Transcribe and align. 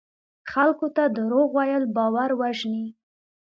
خلکو 0.51 0.87
ته 0.95 1.03
دروغ 1.17 1.49
ویل 1.57 1.83
باور 1.95 2.29
وژني. 2.41 2.85